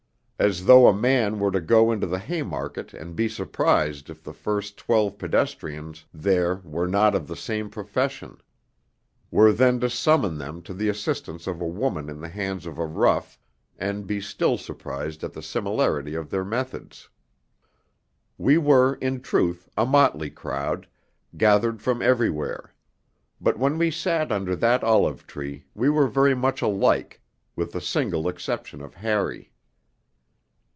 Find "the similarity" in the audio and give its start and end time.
15.33-16.15